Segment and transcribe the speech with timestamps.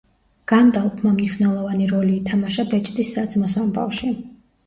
[0.51, 4.13] განდალფმა მნიშვნელოვანი როლი ითამაშა ბეჭდის საძმოს ამბავში.